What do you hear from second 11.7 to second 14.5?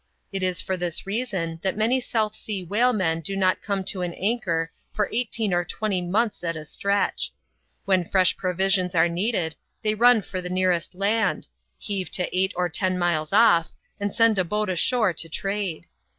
heave to eight or ten miles off, and send a